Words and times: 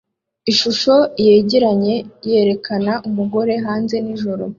Ishusho 0.51 0.95
yegeranye 1.25 1.95
yerekana 2.29 2.93
umugore 3.07 3.53
hanze 3.65 3.95
nijoro 4.05 4.45